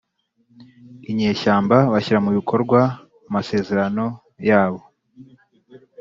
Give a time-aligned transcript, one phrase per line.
[1.11, 2.79] inyeshyamba bashyira mu bikorwa
[3.27, 4.05] amasezerano
[4.49, 4.81] yabo.